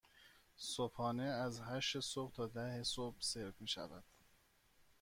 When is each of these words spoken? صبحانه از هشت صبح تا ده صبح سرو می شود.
صبحانه 0.57 1.23
از 1.23 1.61
هشت 1.61 1.99
صبح 1.99 2.31
تا 2.33 2.47
ده 2.47 2.83
صبح 2.83 3.17
سرو 3.19 3.51
می 3.59 3.67
شود. 3.67 4.03